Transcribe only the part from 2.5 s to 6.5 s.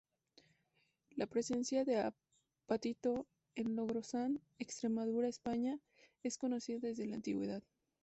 apatito en Logrosán, Extremadura, España es